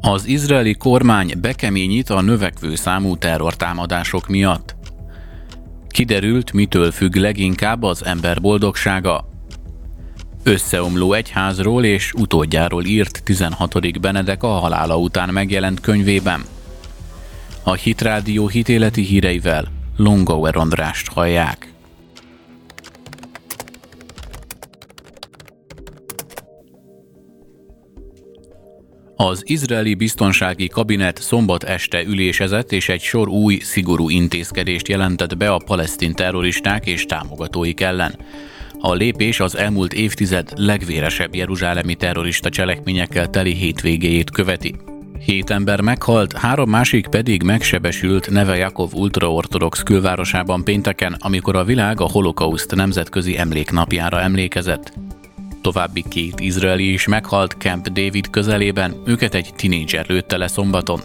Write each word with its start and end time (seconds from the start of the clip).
Az 0.00 0.26
izraeli 0.26 0.74
kormány 0.74 1.32
bekeményít 1.40 2.10
a 2.10 2.20
növekvő 2.20 2.74
számú 2.74 3.16
terrortámadások 3.16 4.28
miatt. 4.28 4.76
Kiderült, 5.88 6.52
mitől 6.52 6.90
függ 6.90 7.14
leginkább 7.14 7.82
az 7.82 8.04
ember 8.04 8.40
boldogsága. 8.40 9.28
Összeomló 10.42 11.12
egyházról 11.12 11.84
és 11.84 12.12
utódjáról 12.12 12.84
írt 12.84 13.22
16. 13.24 14.00
Benedek 14.00 14.42
a 14.42 14.48
halála 14.48 14.98
után 14.98 15.28
megjelent 15.28 15.80
könyvében. 15.80 16.44
A 17.62 17.72
Hitrádió 17.72 18.48
hitéleti 18.48 19.02
híreivel 19.02 19.64
Longauer 19.96 20.56
Andrást 20.56 21.12
hallják. 21.12 21.72
Az 29.20 29.42
izraeli 29.46 29.94
biztonsági 29.94 30.68
kabinet 30.68 31.22
szombat 31.22 31.64
este 31.64 32.04
ülésezett 32.04 32.72
és 32.72 32.88
egy 32.88 33.00
sor 33.00 33.28
új, 33.28 33.58
szigorú 33.58 34.10
intézkedést 34.10 34.88
jelentett 34.88 35.36
be 35.36 35.50
a 35.50 35.60
palesztin 35.64 36.12
terroristák 36.12 36.86
és 36.86 37.04
támogatóik 37.04 37.80
ellen. 37.80 38.18
A 38.80 38.92
lépés 38.92 39.40
az 39.40 39.56
elmúlt 39.56 39.92
évtized 39.92 40.52
legvéresebb 40.56 41.34
jeruzsálemi 41.34 41.94
terrorista 41.94 42.48
cselekményekkel 42.48 43.30
teli 43.30 43.52
hétvégéjét 43.54 44.30
követi. 44.30 44.74
Hét 45.24 45.50
ember 45.50 45.80
meghalt, 45.80 46.32
három 46.32 46.70
másik 46.70 47.06
pedig 47.08 47.42
megsebesült 47.42 48.30
Neve 48.30 48.56
Jakov 48.56 48.94
ultraortodox 48.94 49.82
külvárosában 49.82 50.64
pénteken, 50.64 51.16
amikor 51.18 51.56
a 51.56 51.64
világ 51.64 52.00
a 52.00 52.08
holokauszt 52.10 52.74
nemzetközi 52.74 53.38
emléknapjára 53.38 54.20
emlékezett. 54.20 54.92
További 55.68 56.04
két 56.08 56.40
izraeli 56.40 56.92
is 56.92 57.06
meghalt 57.06 57.56
Camp 57.58 57.88
David 57.88 58.30
közelében, 58.30 59.02
őket 59.04 59.34
egy 59.34 59.50
tinédzser 59.56 60.06
lőtte 60.08 60.36
le 60.36 60.46
szombaton. 60.46 61.00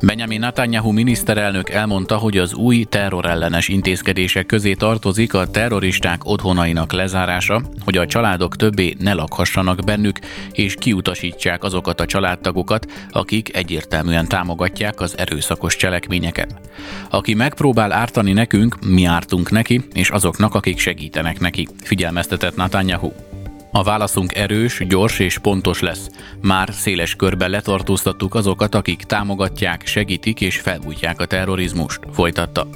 Benjamin 0.00 0.40
Netanyahu 0.40 0.90
miniszterelnök 0.90 1.70
elmondta, 1.70 2.16
hogy 2.16 2.38
az 2.38 2.54
új 2.54 2.84
terrorellenes 2.84 3.68
intézkedések 3.68 4.46
közé 4.46 4.74
tartozik 4.74 5.34
a 5.34 5.50
terroristák 5.50 6.24
otthonainak 6.24 6.92
lezárása, 6.92 7.62
hogy 7.84 7.96
a 7.96 8.06
családok 8.06 8.56
többé 8.56 8.94
ne 8.98 9.12
lakhassanak 9.12 9.84
bennük, 9.84 10.18
és 10.52 10.74
kiutasítsák 10.74 11.64
azokat 11.64 12.00
a 12.00 12.06
családtagokat, 12.06 12.86
akik 13.10 13.56
egyértelműen 13.56 14.28
támogatják 14.28 15.00
az 15.00 15.18
erőszakos 15.18 15.76
cselekményeket. 15.76 16.54
Aki 17.10 17.34
megpróbál 17.34 17.92
ártani 17.92 18.32
nekünk, 18.32 18.76
mi 18.86 19.04
ártunk 19.04 19.50
neki, 19.50 19.84
és 19.92 20.10
azoknak, 20.10 20.54
akik 20.54 20.78
segítenek 20.78 21.40
neki, 21.40 21.68
figyelmeztetett 21.82 22.56
Netanyahu. 22.56 23.12
A 23.72 23.82
válaszunk 23.82 24.34
erős, 24.34 24.84
gyors 24.88 25.18
és 25.18 25.38
pontos 25.38 25.80
lesz. 25.80 26.08
Már 26.42 26.68
széles 26.72 27.14
körben 27.14 27.50
letartóztattuk 27.50 28.34
azokat, 28.34 28.74
akik 28.74 29.02
támogatják, 29.02 29.86
segítik 29.86 30.40
és 30.40 30.60
felbújtják 30.60 31.20
a 31.20 31.26
terrorizmust, 31.26 32.00
folytatta. 32.12 32.66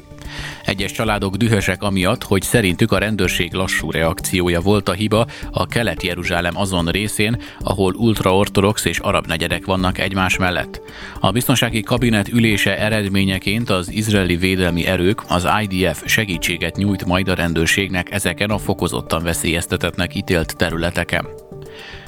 Egyes 0.64 0.92
családok 0.92 1.36
dühösek 1.36 1.82
amiatt, 1.82 2.22
hogy 2.22 2.42
szerintük 2.42 2.92
a 2.92 2.98
rendőrség 2.98 3.52
lassú 3.52 3.90
reakciója 3.90 4.60
volt 4.60 4.88
a 4.88 4.92
hiba 4.92 5.26
a 5.50 5.66
Kelet-Jeruzsálem 5.66 6.56
azon 6.56 6.86
részén, 6.86 7.42
ahol 7.58 7.94
ultraortodox 7.94 8.84
és 8.84 8.98
arab 8.98 9.26
negyedek 9.26 9.64
vannak 9.64 9.98
egymás 9.98 10.36
mellett. 10.36 10.80
A 11.20 11.30
biztonsági 11.30 11.80
kabinet 11.80 12.28
ülése 12.28 12.78
eredményeként 12.78 13.70
az 13.70 13.92
izraeli 13.92 14.36
védelmi 14.36 14.86
erők, 14.86 15.22
az 15.28 15.48
IDF 15.62 16.02
segítséget 16.06 16.76
nyújt 16.76 17.04
majd 17.04 17.28
a 17.28 17.34
rendőrségnek 17.34 18.10
ezeken 18.10 18.50
a 18.50 18.58
fokozottan 18.58 19.22
veszélyeztetetnek 19.22 20.14
ítélt 20.14 20.56
területeken. 20.56 21.43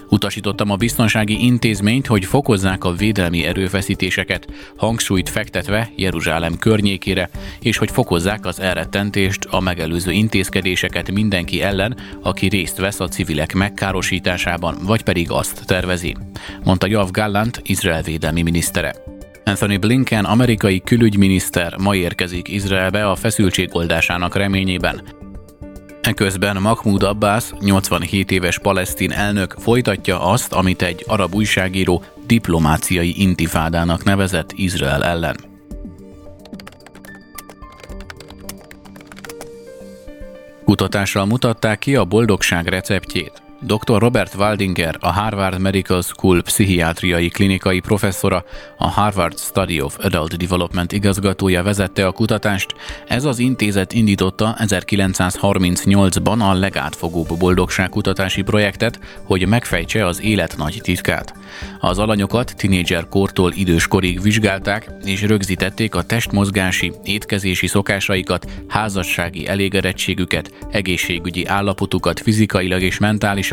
Utasítottam 0.08 0.70
a 0.70 0.76
biztonsági 0.76 1.44
intézményt, 1.44 2.06
hogy 2.06 2.24
fokozzák 2.24 2.84
a 2.84 2.92
védelmi 2.92 3.44
erőfeszítéseket, 3.44 4.46
hangsúlyt 4.76 5.28
fektetve 5.28 5.90
Jeruzsálem 5.96 6.58
környékére, 6.58 7.30
és 7.60 7.76
hogy 7.76 7.90
fokozzák 7.90 8.46
az 8.46 8.60
elrettentést, 8.60 9.44
a 9.44 9.60
megelőző 9.60 10.10
intézkedéseket 10.10 11.10
mindenki 11.10 11.62
ellen, 11.62 11.96
aki 12.22 12.48
részt 12.48 12.78
vesz 12.78 13.00
a 13.00 13.08
civilek 13.08 13.54
megkárosításában, 13.54 14.76
vagy 14.82 15.02
pedig 15.02 15.30
azt 15.30 15.66
tervezi, 15.66 16.16
mondta 16.64 16.86
Jav 16.86 17.10
Gallant, 17.10 17.60
Izrael 17.64 18.02
védelmi 18.02 18.42
minisztere. 18.42 18.94
Anthony 19.44 19.78
Blinken, 19.80 20.24
amerikai 20.24 20.80
külügyminiszter 20.80 21.76
ma 21.76 21.94
érkezik 21.94 22.48
Izraelbe 22.48 23.10
a 23.10 23.14
feszültség 23.14 23.68
oldásának 23.72 24.36
reményében. 24.36 25.02
Eközben 26.06 26.56
Mahmoud 26.56 27.02
Abbas, 27.02 27.52
87 27.60 28.30
éves 28.30 28.58
palesztin 28.58 29.12
elnök 29.12 29.54
folytatja 29.58 30.20
azt, 30.20 30.52
amit 30.52 30.82
egy 30.82 31.04
arab 31.06 31.34
újságíró 31.34 32.02
diplomáciai 32.26 33.20
intifádának 33.20 34.04
nevezett 34.04 34.52
Izrael 34.52 35.04
ellen. 35.04 35.36
Kutatással 40.64 41.24
mutatták 41.24 41.78
ki 41.78 41.96
a 41.96 42.04
boldogság 42.04 42.66
receptjét. 42.66 43.45
Dr. 43.60 43.98
Robert 43.98 44.34
Waldinger, 44.34 44.96
a 45.00 45.12
Harvard 45.12 45.60
Medical 45.60 46.02
School 46.02 46.42
pszichiátriai 46.42 47.28
klinikai 47.28 47.80
professzora, 47.80 48.44
a 48.78 48.88
Harvard 48.88 49.38
Study 49.38 49.80
of 49.80 49.98
Adult 50.02 50.36
Development 50.36 50.92
igazgatója 50.92 51.62
vezette 51.62 52.06
a 52.06 52.12
kutatást. 52.12 52.74
Ez 53.08 53.24
az 53.24 53.38
intézet 53.38 53.92
indította 53.92 54.56
1938-ban 54.58 56.38
a 56.50 56.52
legátfogóbb 56.52 57.38
boldogságkutatási 57.38 58.42
projektet, 58.42 59.00
hogy 59.24 59.48
megfejtse 59.48 60.06
az 60.06 60.22
élet 60.22 60.56
nagy 60.56 60.78
titkát. 60.82 61.34
Az 61.80 61.98
alanyokat 61.98 62.56
tinédzser 62.56 63.08
kortól 63.08 63.52
időskorig 63.54 64.22
vizsgálták, 64.22 64.90
és 65.04 65.22
rögzítették 65.22 65.94
a 65.94 66.02
testmozgási, 66.02 66.92
étkezési 67.04 67.66
szokásaikat, 67.66 68.46
házassági 68.68 69.46
elégedettségüket, 69.46 70.52
egészségügyi 70.70 71.46
állapotukat 71.46 72.20
fizikailag 72.20 72.82
és 72.82 72.98
mentálisan, 72.98 73.44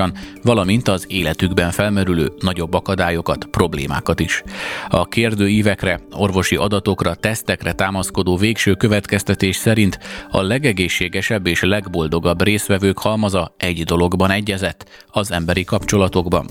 valamint 0.43 0.87
az 0.87 1.05
életükben 1.07 1.71
felmerülő 1.71 2.31
nagyobb 2.39 2.73
akadályokat, 2.73 3.45
problémákat 3.45 4.19
is. 4.19 4.43
A 4.89 5.05
kérdőívekre, 5.05 5.99
orvosi 6.11 6.55
adatokra, 6.55 7.15
tesztekre 7.15 7.73
támaszkodó 7.73 8.37
végső 8.37 8.73
következtetés 8.73 9.55
szerint 9.55 9.99
a 10.31 10.41
legegészségesebb 10.41 11.47
és 11.47 11.61
legboldogabb 11.61 12.43
részvevők 12.43 12.99
halmaza 12.99 13.55
egy 13.57 13.83
dologban 13.83 14.31
egyezett, 14.31 15.05
az 15.07 15.31
emberi 15.31 15.63
kapcsolatokban. 15.63 16.45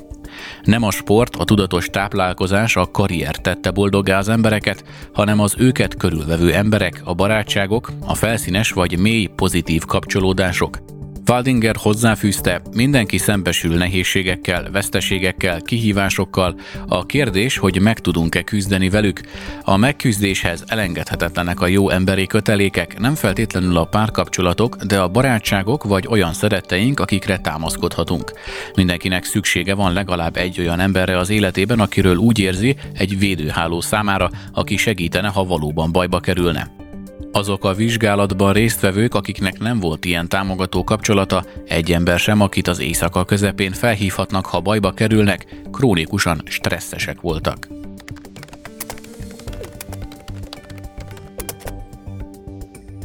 Nem 0.62 0.82
a 0.82 0.90
sport, 0.90 1.36
a 1.36 1.44
tudatos 1.44 1.86
táplálkozás, 1.86 2.76
a 2.76 2.90
karrier 2.90 3.36
tette 3.36 3.70
boldoggá 3.70 4.18
az 4.18 4.28
embereket, 4.28 4.84
hanem 5.12 5.40
az 5.40 5.54
őket 5.58 5.96
körülvevő 5.96 6.52
emberek, 6.52 7.00
a 7.04 7.14
barátságok, 7.14 7.90
a 8.06 8.14
felszínes 8.14 8.70
vagy 8.70 8.98
mély 8.98 9.26
pozitív 9.26 9.84
kapcsolódások. 9.84 11.01
Waldinger 11.32 11.76
hozzáfűzte, 11.76 12.62
mindenki 12.72 13.18
szembesül 13.18 13.76
nehézségekkel, 13.76 14.70
veszteségekkel, 14.70 15.60
kihívásokkal. 15.60 16.54
A 16.86 17.06
kérdés, 17.06 17.56
hogy 17.56 17.80
meg 17.80 17.98
tudunk-e 17.98 18.42
küzdeni 18.42 18.90
velük. 18.90 19.20
A 19.62 19.76
megküzdéshez 19.76 20.64
elengedhetetlenek 20.66 21.60
a 21.60 21.66
jó 21.66 21.90
emberi 21.90 22.26
kötelékek, 22.26 22.98
nem 22.98 23.14
feltétlenül 23.14 23.76
a 23.76 23.84
párkapcsolatok, 23.84 24.76
de 24.76 25.00
a 25.00 25.08
barátságok 25.08 25.84
vagy 25.84 26.06
olyan 26.08 26.32
szeretteink, 26.32 27.00
akikre 27.00 27.38
támaszkodhatunk. 27.38 28.32
Mindenkinek 28.74 29.24
szüksége 29.24 29.74
van 29.74 29.92
legalább 29.92 30.36
egy 30.36 30.60
olyan 30.60 30.80
emberre 30.80 31.18
az 31.18 31.30
életében, 31.30 31.80
akiről 31.80 32.16
úgy 32.16 32.38
érzi, 32.38 32.76
egy 32.94 33.18
védőháló 33.18 33.80
számára, 33.80 34.30
aki 34.52 34.76
segítene, 34.76 35.28
ha 35.28 35.44
valóban 35.44 35.92
bajba 35.92 36.20
kerülne. 36.20 36.91
Azok 37.32 37.64
a 37.64 37.74
vizsgálatban 37.74 38.52
résztvevők, 38.52 39.14
akiknek 39.14 39.58
nem 39.58 39.80
volt 39.80 40.04
ilyen 40.04 40.28
támogató 40.28 40.84
kapcsolata, 40.84 41.44
egy 41.66 41.92
ember 41.92 42.18
sem, 42.18 42.40
akit 42.40 42.68
az 42.68 42.80
éjszaka 42.80 43.24
közepén 43.24 43.72
felhívhatnak, 43.72 44.46
ha 44.46 44.60
bajba 44.60 44.92
kerülnek, 44.92 45.46
krónikusan 45.70 46.42
stresszesek 46.44 47.20
voltak. 47.20 47.68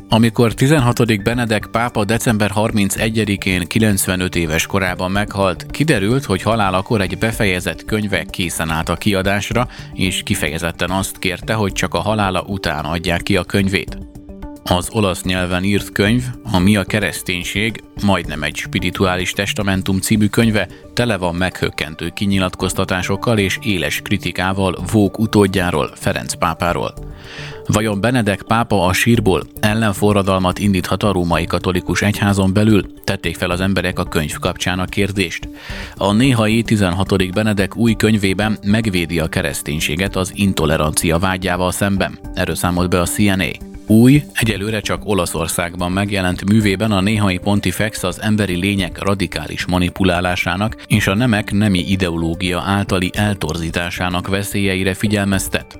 Amikor 0.09 0.53
16. 0.53 1.23
Benedek 1.23 1.67
pápa 1.71 2.05
december 2.05 2.51
31-én 2.55 3.67
95 3.67 4.35
éves 4.35 4.65
korában 4.65 5.11
meghalt, 5.11 5.65
kiderült, 5.71 6.25
hogy 6.25 6.41
halálakor 6.41 7.01
egy 7.01 7.17
befejezett 7.17 7.85
könyve 7.85 8.23
készen 8.23 8.69
állt 8.69 8.89
a 8.89 8.95
kiadásra, 8.95 9.67
és 9.93 10.23
kifejezetten 10.23 10.89
azt 10.89 11.19
kérte, 11.19 11.53
hogy 11.53 11.71
csak 11.71 11.93
a 11.93 11.99
halála 11.99 12.41
után 12.41 12.85
adják 12.85 13.21
ki 13.21 13.37
a 13.37 13.43
könyvét. 13.43 14.16
Az 14.69 14.89
olasz 14.91 15.23
nyelven 15.23 15.63
írt 15.63 15.91
könyv, 15.91 16.23
a 16.51 16.59
Mi 16.59 16.75
a 16.75 16.83
kereszténység, 16.83 17.83
majdnem 18.03 18.43
egy 18.43 18.55
spirituális 18.55 19.31
testamentum 19.31 19.99
című 19.99 20.27
könyve 20.27 20.67
tele 20.93 21.17
van 21.17 21.35
meghökkentő 21.35 22.09
kinyilatkoztatásokkal 22.09 23.37
és 23.37 23.59
éles 23.61 24.01
kritikával 24.01 24.77
Vók 24.91 25.19
utódjáról, 25.19 25.91
Ferenc 25.95 26.33
pápáról. 26.33 26.93
Vajon 27.67 28.01
Benedek 28.01 28.41
pápa 28.41 28.85
a 28.85 28.93
sírból 28.93 29.43
ellenforradalmat 29.59 30.59
indíthat 30.59 31.03
a 31.03 31.11
római 31.11 31.45
katolikus 31.45 32.01
egyházon 32.01 32.53
belül? 32.53 32.93
Tették 33.03 33.35
fel 33.35 33.49
az 33.49 33.61
emberek 33.61 33.99
a 33.99 34.03
könyv 34.03 34.33
kapcsán 34.33 34.79
a 34.79 34.85
kérdést. 34.85 35.49
A 35.95 36.11
néhai 36.11 36.61
16. 36.61 37.33
Benedek 37.33 37.75
új 37.75 37.93
könyvében 37.93 38.57
megvédi 38.65 39.19
a 39.19 39.27
kereszténységet 39.27 40.15
az 40.15 40.31
intolerancia 40.35 41.19
vágyával 41.19 41.71
szemben. 41.71 42.19
Erről 42.33 42.55
számolt 42.55 42.89
be 42.89 42.99
a 42.99 43.05
CNA. 43.05 43.76
Új, 43.89 44.23
egyelőre 44.33 44.79
csak 44.79 45.01
Olaszországban 45.05 45.91
megjelent 45.91 46.45
művében 46.45 46.91
a 46.91 47.01
néhai 47.01 47.37
Pontifex 47.37 48.03
az 48.03 48.21
emberi 48.21 48.55
lények 48.55 49.03
radikális 49.03 49.65
manipulálásának 49.65 50.83
és 50.87 51.07
a 51.07 51.15
nemek 51.15 51.51
nemi 51.51 51.79
ideológia 51.79 52.61
általi 52.61 53.11
eltorzításának 53.13 54.27
veszélyeire 54.27 54.93
figyelmeztet. 54.93 55.79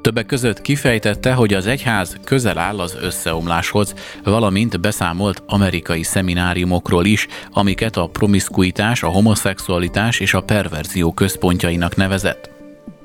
Többek 0.00 0.26
között 0.26 0.60
kifejtette, 0.60 1.32
hogy 1.32 1.54
az 1.54 1.66
egyház 1.66 2.16
közel 2.24 2.58
áll 2.58 2.78
az 2.78 2.96
összeomláshoz, 3.00 3.94
valamint 4.24 4.80
beszámolt 4.80 5.42
amerikai 5.46 6.02
szemináriumokról 6.02 7.04
is, 7.04 7.26
amiket 7.50 7.96
a 7.96 8.06
promiszkuitás, 8.06 9.02
a 9.02 9.08
homoszexualitás 9.08 10.20
és 10.20 10.34
a 10.34 10.40
perverzió 10.40 11.12
központjainak 11.12 11.96
nevezett. 11.96 12.59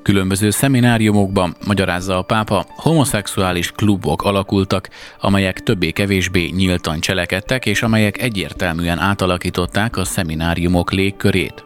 Különböző 0.06 0.50
szemináriumokban, 0.50 1.56
magyarázza 1.66 2.18
a 2.18 2.22
pápa, 2.22 2.66
homoszexuális 2.76 3.72
klubok 3.72 4.22
alakultak, 4.22 4.88
amelyek 5.20 5.60
többé-kevésbé 5.60 6.48
nyíltan 6.48 7.00
cselekedtek, 7.00 7.66
és 7.66 7.82
amelyek 7.82 8.22
egyértelműen 8.22 8.98
átalakították 8.98 9.96
a 9.96 10.04
szemináriumok 10.04 10.92
légkörét. 10.92 11.65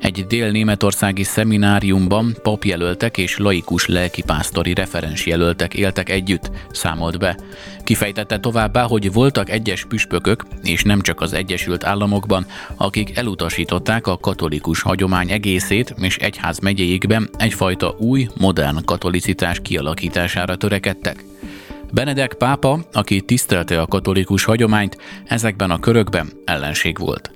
Egy 0.00 0.26
dél-németországi 0.26 1.22
szemináriumban 1.22 2.36
papjelöltek 2.42 3.18
és 3.18 3.38
laikus 3.38 3.86
lelkipásztori 3.86 4.74
referensjelöltek 4.74 5.74
éltek 5.74 6.08
együtt, 6.08 6.50
számolt 6.70 7.18
be. 7.18 7.36
Kifejtette 7.84 8.38
továbbá, 8.38 8.82
hogy 8.82 9.12
voltak 9.12 9.50
egyes 9.50 9.84
püspökök, 9.84 10.44
és 10.62 10.82
nem 10.82 11.00
csak 11.00 11.20
az 11.20 11.32
Egyesült 11.32 11.84
Államokban, 11.84 12.46
akik 12.76 13.16
elutasították 13.16 14.06
a 14.06 14.18
katolikus 14.18 14.82
hagyomány 14.82 15.30
egészét, 15.30 15.94
és 16.00 16.16
egyház 16.16 16.58
megyéikben 16.58 17.30
egyfajta 17.36 17.94
új, 17.98 18.28
modern 18.36 18.84
katolicitás 18.84 19.60
kialakítására 19.62 20.56
törekedtek. 20.56 21.33
Benedek 21.94 22.34
pápa, 22.34 22.78
aki 22.92 23.20
tisztelte 23.20 23.80
a 23.80 23.86
katolikus 23.86 24.44
hagyományt, 24.44 24.98
ezekben 25.24 25.70
a 25.70 25.78
körökben 25.78 26.32
ellenség 26.44 26.98
volt. 26.98 27.30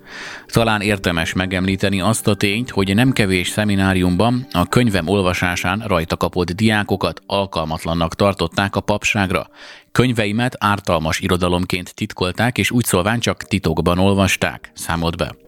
Talán 0.47 0.81
értemes 0.81 1.33
megemlíteni 1.33 2.01
azt 2.01 2.29
a 2.29 2.35
tényt, 2.35 2.71
hogy 2.71 2.95
nem 2.95 3.13
kevés 3.13 3.49
szemináriumban 3.49 4.47
a 4.53 4.69
könyvem 4.69 5.09
olvasásán 5.09 5.83
rajta 5.87 6.17
kapott 6.17 6.51
diákokat 6.51 7.21
alkalmatlannak 7.27 8.15
tartották 8.15 8.77
a 8.77 8.81
papságra. 8.81 9.49
Könyveimet 9.93 10.57
ártalmas 10.59 11.21
irodalomként 11.21 11.95
titkolták, 11.95 12.59
és 12.59 12.71
úgy 12.71 12.85
szólván 12.85 13.21
csak 13.21 13.43
titokban 13.43 13.99
olvasták, 13.99 14.71
számolt 14.75 15.17
be. 15.17 15.48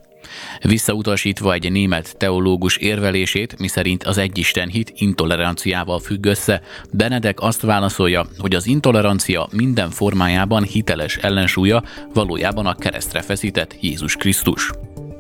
Visszautasítva 0.63 1.53
egy 1.53 1.73
német 1.73 2.17
teológus 2.17 2.77
érvelését, 2.77 3.59
miszerint 3.59 4.05
az 4.05 4.19
egyisten 4.19 4.69
hit 4.69 4.93
intoleranciával 4.95 5.99
függ 5.99 6.27
össze, 6.27 6.63
Benedek 6.93 7.41
azt 7.41 7.61
válaszolja, 7.61 8.27
hogy 8.39 8.55
az 8.55 8.67
intolerancia 8.67 9.49
minden 9.53 9.91
formájában 9.91 10.63
hiteles 10.63 11.17
ellensúlya 11.17 11.83
valójában 12.15 12.67
a 12.67 12.75
keresztre 12.75 13.21
feszített 13.21 13.77
Jézus 13.81 14.17
Krisztus. 14.17 14.71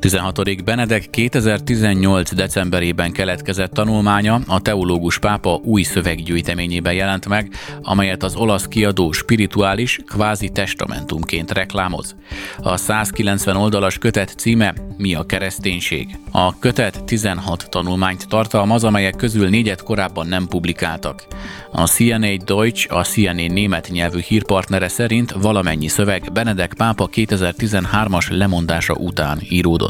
16. 0.00 0.64
Benedek 0.64 1.11
2018. 1.11 2.35
decemberében 2.35 3.12
keletkezett 3.12 3.73
tanulmánya 3.73 4.41
a 4.47 4.61
teológus 4.61 5.19
pápa 5.19 5.61
új 5.64 5.82
szöveggyűjteményében 5.82 6.93
jelent 6.93 7.29
meg, 7.29 7.55
amelyet 7.82 8.23
az 8.23 8.37
olasz 8.37 8.67
kiadó 8.67 9.12
spirituális, 9.12 10.00
kvázi 10.06 10.49
testamentumként 10.49 11.50
reklámoz. 11.50 12.17
A 12.62 12.76
190 12.76 13.56
oldalas 13.56 13.99
kötet 13.99 14.35
címe 14.37 14.75
Mi 14.97 15.14
a 15.14 15.26
kereszténység? 15.26 16.19
A 16.31 16.58
kötet 16.58 17.05
16 17.05 17.67
tanulmányt 17.70 18.29
tartalmaz, 18.29 18.85
amelyek 18.85 19.17
közül 19.17 19.49
négyet 19.49 19.82
korábban 19.82 20.26
nem 20.26 20.47
publikáltak. 20.47 21.26
A 21.73 21.87
CNA 21.87 22.37
Deutsch, 22.44 22.94
a 22.94 23.02
CNA 23.02 23.47
német 23.47 23.88
nyelvű 23.91 24.20
hírpartnere 24.20 24.88
szerint 24.88 25.32
valamennyi 25.32 25.88
szöveg 25.88 26.32
Benedek 26.32 26.75
pápa 26.75 27.08
2013-as 27.12 28.31
lemondása 28.31 28.94
után 28.94 29.41
íródott. 29.49 29.89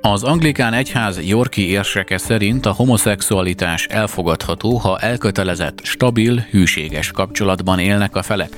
Az 0.00 0.22
anglikán 0.22 0.72
egyház 0.72 1.20
Yorki 1.26 1.68
érseke 1.68 2.18
szerint 2.18 2.66
a 2.66 2.72
homoszexualitás 2.72 3.86
elfogadható, 3.86 4.76
ha 4.76 4.98
elkötelezett, 4.98 5.80
stabil, 5.82 6.46
hűséges 6.50 7.10
kapcsolatban 7.10 7.78
élnek 7.78 8.16
a 8.16 8.22
felek. 8.22 8.56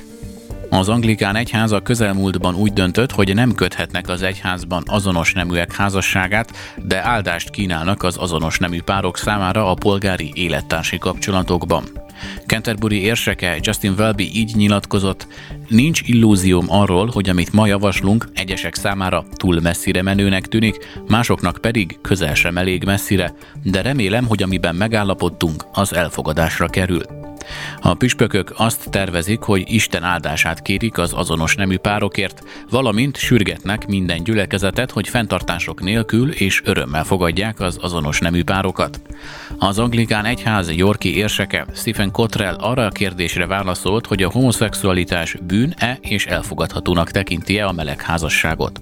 Az 0.69 0.89
anglikán 0.89 1.35
egyház 1.35 1.71
a 1.71 1.81
közelmúltban 1.81 2.55
úgy 2.55 2.73
döntött, 2.73 3.11
hogy 3.11 3.33
nem 3.33 3.53
köthetnek 3.53 4.09
az 4.09 4.21
egyházban 4.21 4.83
azonos 4.85 5.33
neműek 5.33 5.75
házasságát, 5.75 6.51
de 6.75 7.05
áldást 7.05 7.49
kínálnak 7.49 8.03
az 8.03 8.17
azonos 8.17 8.57
nemű 8.57 8.81
párok 8.81 9.17
számára 9.17 9.71
a 9.71 9.73
polgári 9.73 10.31
élettársi 10.33 10.97
kapcsolatokban. 10.97 11.83
Canterbury 12.45 13.01
érseke 13.01 13.57
Justin 13.61 13.93
Welby 13.97 14.29
így 14.33 14.55
nyilatkozott, 14.55 15.27
nincs 15.67 16.01
illúzióm 16.05 16.65
arról, 16.67 17.09
hogy 17.13 17.29
amit 17.29 17.53
ma 17.53 17.67
javaslunk, 17.67 18.27
egyesek 18.33 18.75
számára 18.75 19.25
túl 19.35 19.59
messzire 19.59 20.01
menőnek 20.01 20.47
tűnik, 20.47 20.87
másoknak 21.07 21.57
pedig 21.61 21.97
közel 22.01 22.33
sem 22.33 22.57
elég 22.57 22.83
messzire, 22.83 23.33
de 23.63 23.81
remélem, 23.81 24.25
hogy 24.25 24.43
amiben 24.43 24.75
megállapodtunk, 24.75 25.65
az 25.73 25.93
elfogadásra 25.93 26.67
kerül. 26.67 27.01
A 27.81 27.93
püspökök 27.93 28.53
azt 28.57 28.89
tervezik, 28.89 29.41
hogy 29.41 29.63
Isten 29.67 30.03
áldását 30.03 30.61
kérik 30.61 30.97
az 30.97 31.13
azonos 31.13 31.55
nemű 31.55 31.77
párokért, 31.77 32.43
valamint 32.69 33.17
sürgetnek 33.17 33.87
minden 33.87 34.23
gyülekezetet, 34.23 34.91
hogy 34.91 35.07
fenntartások 35.07 35.81
nélkül 35.81 36.31
és 36.31 36.61
örömmel 36.65 37.03
fogadják 37.03 37.59
az 37.59 37.77
azonos 37.81 38.19
nemű 38.19 38.43
párokat. 38.43 39.01
Az 39.57 39.79
anglikán 39.79 40.25
egyház 40.25 40.71
Yorki 40.71 41.15
érseke 41.15 41.65
Stephen 41.75 42.11
Cottrell 42.11 42.55
arra 42.55 42.85
a 42.85 42.89
kérdésre 42.89 43.47
válaszolt, 43.47 44.07
hogy 44.07 44.23
a 44.23 44.31
homoszexualitás 44.31 45.37
bűn-e 45.47 45.97
és 46.01 46.25
elfogadhatónak 46.25 47.11
tekinti-e 47.11 47.67
a 47.67 47.71
melegházasságot. 47.71 48.81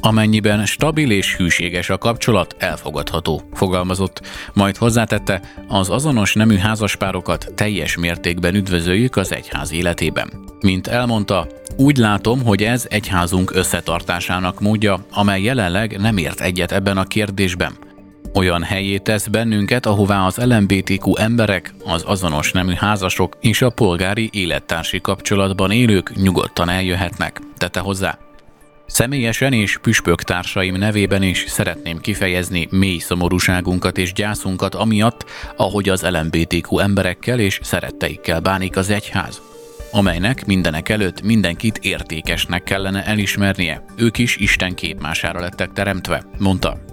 Amennyiben 0.00 0.66
stabil 0.66 1.10
és 1.10 1.36
hűséges 1.36 1.90
a 1.90 1.98
kapcsolat, 1.98 2.56
elfogadható, 2.58 3.42
fogalmazott. 3.52 4.20
Majd 4.52 4.76
hozzátette, 4.76 5.40
az 5.68 5.90
azonos 5.90 6.34
nemű 6.34 6.56
házaspárokat 6.56 7.52
teljes 7.54 7.96
mértékben 7.96 8.54
üdvözöljük 8.54 9.16
az 9.16 9.32
egyház 9.32 9.72
életében. 9.72 10.30
Mint 10.60 10.86
elmondta, 10.86 11.46
úgy 11.76 11.96
látom, 11.96 12.44
hogy 12.44 12.62
ez 12.62 12.86
egyházunk 12.90 13.54
összetartásának 13.54 14.60
módja, 14.60 15.04
amely 15.12 15.42
jelenleg 15.42 16.00
nem 16.00 16.16
ért 16.16 16.40
egyet 16.40 16.72
ebben 16.72 16.96
a 16.96 17.04
kérdésben. 17.04 17.72
Olyan 18.34 18.62
helyé 18.62 18.98
tesz 18.98 19.26
bennünket, 19.26 19.86
ahová 19.86 20.26
az 20.26 20.36
LMBTQ 20.36 21.16
emberek, 21.16 21.74
az 21.84 22.02
azonos 22.06 22.52
nemű 22.52 22.72
házasok 22.72 23.36
és 23.40 23.62
a 23.62 23.70
polgári 23.70 24.30
élettársi 24.32 25.00
kapcsolatban 25.00 25.70
élők 25.70 26.14
nyugodtan 26.14 26.68
eljöhetnek, 26.68 27.40
tette 27.56 27.80
hozzá. 27.80 28.18
Személyesen 28.90 29.52
és 29.52 29.78
püspök 29.78 30.22
társaim 30.22 30.74
nevében 30.74 31.22
is 31.22 31.44
szeretném 31.48 32.00
kifejezni 32.00 32.68
mély 32.70 32.98
szomorúságunkat 32.98 33.98
és 33.98 34.12
gyászunkat 34.12 34.74
amiatt, 34.74 35.24
ahogy 35.56 35.88
az 35.88 36.02
LMBTQ 36.02 36.78
emberekkel 36.78 37.38
és 37.38 37.60
szeretteikkel 37.62 38.40
bánik 38.40 38.76
az 38.76 38.90
egyház 38.90 39.40
amelynek 39.92 40.46
mindenek 40.46 40.88
előtt 40.88 41.22
mindenkit 41.22 41.78
értékesnek 41.78 42.62
kellene 42.62 43.04
elismernie. 43.04 43.84
Ők 43.96 44.18
is 44.18 44.36
Isten 44.36 44.74
képmására 44.74 45.40
lettek 45.40 45.72
teremtve, 45.72 46.24
mondta. 46.38 46.89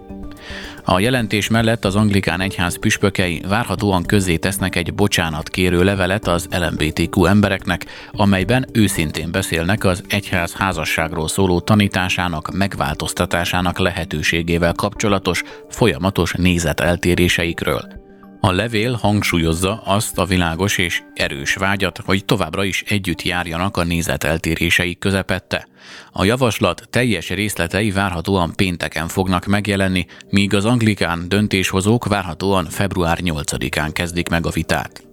A 0.89 0.99
jelentés 0.99 1.47
mellett 1.47 1.85
az 1.85 1.95
anglikán 1.95 2.41
egyház 2.41 2.79
püspökei 2.79 3.41
várhatóan 3.47 4.03
közzé 4.03 4.37
tesznek 4.37 4.75
egy 4.75 4.93
bocsánat 4.93 5.49
kérő 5.49 5.83
levelet 5.83 6.27
az 6.27 6.47
LMBTQ 6.51 7.25
embereknek, 7.25 7.85
amelyben 8.11 8.65
őszintén 8.73 9.31
beszélnek 9.31 9.83
az 9.83 10.03
egyház 10.09 10.53
házasságról 10.53 11.27
szóló 11.27 11.59
tanításának 11.59 12.51
megváltoztatásának 12.53 13.79
lehetőségével 13.79 14.73
kapcsolatos 14.73 15.43
folyamatos 15.69 16.33
nézeteltéréseikről. 16.33 18.06
A 18.39 18.51
levél 18.51 18.93
hangsúlyozza 18.93 19.81
azt 19.85 20.17
a 20.17 20.25
világos 20.25 20.77
és 20.77 21.01
erős 21.13 21.53
vágyat, 21.53 22.01
hogy 22.05 22.25
továbbra 22.25 22.63
is 22.63 22.83
együtt 22.87 23.21
járjanak 23.21 23.77
a 23.77 23.83
nézeteltéréseik 23.83 24.99
közepette. 24.99 25.67
A 26.11 26.23
javaslat 26.23 26.87
teljes 26.89 27.29
részletei 27.29 27.91
várhatóan 27.91 28.55
pénteken 28.55 29.07
fognak 29.07 29.45
megjelenni, 29.45 30.05
míg 30.29 30.53
az 30.53 30.65
anglikán 30.65 31.29
döntéshozók 31.29 32.05
várhatóan 32.05 32.65
február 32.65 33.19
8-án 33.21 33.89
kezdik 33.93 34.29
meg 34.29 34.45
a 34.45 34.49
vitát. 34.49 35.07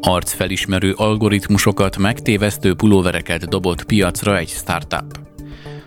Arcfelismerő 0.00 0.92
algoritmusokat 0.92 1.96
megtévesztő 1.96 2.74
pulóvereket 2.74 3.48
dobott 3.48 3.84
piacra 3.84 4.36
egy 4.36 4.48
startup. 4.48 5.33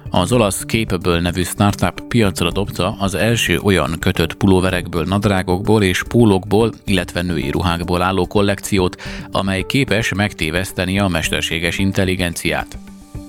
Az 0.10 0.32
olasz 0.32 0.66
Capable 0.66 1.20
nevű 1.20 1.44
startup 1.44 2.02
piacra 2.08 2.52
dobta 2.52 2.96
az 3.00 3.16
első 3.16 3.60
olyan 3.60 3.96
kötött 4.00 4.34
pulóverekből, 4.34 5.04
nadrágokból 5.04 5.84
és 5.84 6.04
pólokból, 6.04 6.74
illetve 6.86 7.22
női 7.22 7.50
ruhákból 7.50 8.02
álló 8.02 8.28
kollekciót, 8.28 9.02
amely 9.32 9.64
képes 9.68 10.14
megtéveszteni 10.14 11.00
a 11.00 11.08
mesterséges 11.08 11.78
intelligenciát. 11.78 12.78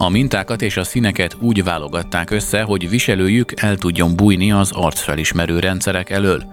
A 0.00 0.08
mintákat 0.08 0.62
és 0.62 0.76
a 0.76 0.84
színeket 0.84 1.36
úgy 1.40 1.64
válogatták 1.64 2.30
össze, 2.30 2.62
hogy 2.62 2.88
viselőjük 2.88 3.60
el 3.60 3.76
tudjon 3.76 4.16
bújni 4.16 4.52
az 4.52 4.70
arcfelismerő 4.72 5.58
rendszerek 5.58 6.10
elől. 6.10 6.44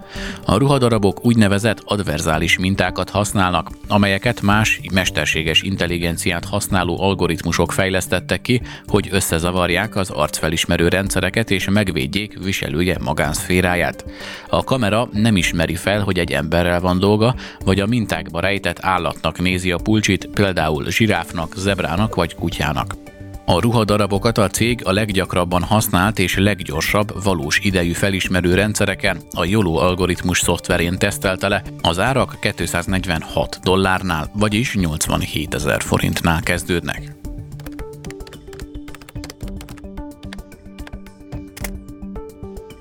A 0.44 0.56
ruhadarabok 0.56 1.24
úgynevezett 1.24 1.82
adverzális 1.84 2.58
mintákat 2.58 3.10
használnak, 3.10 3.70
amelyeket 3.88 4.40
más 4.40 4.80
mesterséges 4.92 5.62
intelligenciát 5.62 6.44
használó 6.44 7.00
algoritmusok 7.02 7.72
fejlesztettek 7.72 8.40
ki, 8.40 8.62
hogy 8.86 9.08
összezavarják 9.10 9.96
az 9.96 10.10
arcfelismerő 10.10 10.88
rendszereket 10.88 11.50
és 11.50 11.68
megvédjék 11.68 12.38
viselője 12.44 12.98
magánszféráját. 13.00 14.04
A 14.48 14.64
kamera 14.64 15.08
nem 15.12 15.36
ismeri 15.36 15.74
fel, 15.74 16.00
hogy 16.00 16.18
egy 16.18 16.32
emberrel 16.32 16.80
van 16.80 16.98
dolga, 16.98 17.34
vagy 17.64 17.80
a 17.80 17.86
mintákba 17.86 18.40
rejtett 18.40 18.78
állatnak 18.80 19.38
nézi 19.38 19.72
a 19.72 19.78
pulcsit, 19.82 20.26
például 20.26 20.90
zsiráfnak, 20.90 21.54
zebrának 21.56 22.14
vagy 22.14 22.34
kutyának. 22.34 23.05
A 23.48 23.60
ruhadarabokat 23.60 24.38
a 24.38 24.48
cég 24.48 24.80
a 24.84 24.92
leggyakrabban 24.92 25.62
használt 25.62 26.18
és 26.18 26.36
leggyorsabb 26.36 27.22
valós 27.22 27.58
idejű 27.58 27.92
felismerő 27.92 28.54
rendszereken, 28.54 29.20
a 29.30 29.44
YOLO 29.44 29.74
algoritmus 29.74 30.38
szoftverén 30.38 30.98
tesztelte 30.98 31.48
le. 31.48 31.62
Az 31.82 31.98
árak 31.98 32.38
246 32.56 33.58
dollárnál, 33.62 34.30
vagyis 34.34 34.74
87 34.74 35.54
ezer 35.54 35.82
forintnál 35.82 36.42
kezdődnek. 36.42 37.16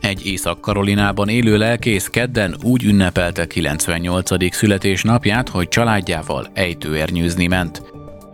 Egy 0.02 0.26
Észak-Karolinában 0.26 1.30
élő 1.30 1.58
lelkész 1.58 2.08
kedden 2.08 2.56
úgy 2.64 2.84
ünnepelte 2.84 3.48
98. 3.48 4.56
születésnapját, 4.56 5.50
hogy 5.50 5.68
családjával 5.68 6.48
ejtőernyőzni 6.54 7.48
ment. 7.48 7.85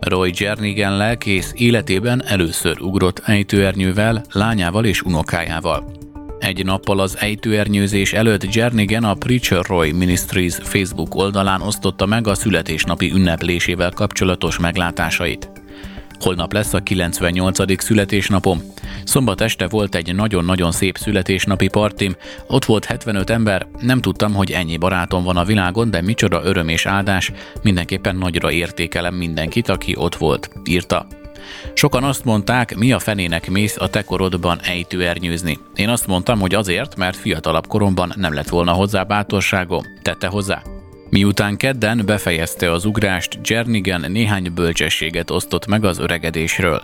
Roy 0.08 0.32
Jernigan 0.34 0.96
lelkész 0.96 1.52
életében 1.56 2.24
először 2.26 2.80
ugrott 2.80 3.18
ejtőernyővel, 3.18 4.24
lányával 4.32 4.84
és 4.84 5.02
unokájával. 5.02 5.92
Egy 6.38 6.64
nappal 6.64 7.00
az 7.00 7.16
ejtőernyőzés 7.18 8.12
előtt 8.12 8.54
Jernigan 8.54 9.04
a 9.04 9.14
Preacher 9.14 9.64
Roy 9.64 9.92
Ministries 9.92 10.54
Facebook 10.62 11.14
oldalán 11.14 11.60
osztotta 11.60 12.06
meg 12.06 12.26
a 12.26 12.34
születésnapi 12.34 13.12
ünneplésével 13.12 13.90
kapcsolatos 13.90 14.58
meglátásait. 14.58 15.50
Holnap 16.22 16.52
lesz 16.52 16.72
a 16.72 16.80
98. 16.80 17.82
születésnapom. 17.82 18.62
Szombat 19.04 19.40
este 19.40 19.68
volt 19.68 19.94
egy 19.94 20.14
nagyon-nagyon 20.14 20.72
szép 20.72 20.96
születésnapi 20.96 21.68
partim, 21.68 22.16
ott 22.46 22.64
volt 22.64 22.84
75 22.84 23.30
ember, 23.30 23.66
nem 23.80 24.00
tudtam, 24.00 24.34
hogy 24.34 24.50
ennyi 24.50 24.76
barátom 24.76 25.24
van 25.24 25.36
a 25.36 25.44
világon, 25.44 25.90
de 25.90 26.00
micsoda 26.00 26.44
öröm 26.44 26.68
és 26.68 26.86
áldás, 26.86 27.32
mindenképpen 27.62 28.16
nagyra 28.16 28.50
értékelem 28.50 29.14
mindenkit, 29.14 29.68
aki 29.68 29.94
ott 29.96 30.14
volt, 30.14 30.50
írta. 30.64 31.06
Sokan 31.74 32.04
azt 32.04 32.24
mondták, 32.24 32.76
mi 32.76 32.92
a 32.92 32.98
fenének 32.98 33.50
mész 33.50 33.76
a 33.78 33.88
te 33.88 34.02
korodban 34.02 34.60
ejtőernyőzni. 34.62 35.58
Én 35.74 35.88
azt 35.88 36.06
mondtam, 36.06 36.40
hogy 36.40 36.54
azért, 36.54 36.96
mert 36.96 37.16
fiatalabb 37.16 37.66
koromban 37.66 38.12
nem 38.16 38.34
lett 38.34 38.48
volna 38.48 38.72
hozzá 38.72 39.02
bátorságom. 39.02 39.82
Tette 40.02 40.26
hozzá? 40.26 40.62
Miután 41.12 41.56
kedden 41.56 42.02
befejezte 42.06 42.72
az 42.72 42.84
ugrást, 42.84 43.38
Jernigan 43.44 44.10
néhány 44.10 44.52
bölcsességet 44.54 45.30
osztott 45.30 45.66
meg 45.66 45.84
az 45.84 45.98
öregedésről. 45.98 46.82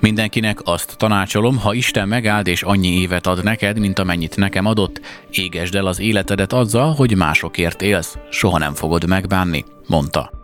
Mindenkinek 0.00 0.58
azt 0.64 0.96
tanácsolom, 0.96 1.58
ha 1.58 1.74
Isten 1.74 2.08
megáld 2.08 2.46
és 2.46 2.62
annyi 2.62 2.88
évet 2.88 3.26
ad 3.26 3.44
neked, 3.44 3.78
mint 3.78 3.98
amennyit 3.98 4.36
nekem 4.36 4.66
adott, 4.66 5.00
égesd 5.30 5.74
el 5.74 5.86
az 5.86 6.00
életedet 6.00 6.52
azzal, 6.52 6.94
hogy 6.94 7.16
másokért 7.16 7.82
élsz, 7.82 8.18
soha 8.30 8.58
nem 8.58 8.74
fogod 8.74 9.08
megbánni, 9.08 9.64
mondta. 9.86 10.41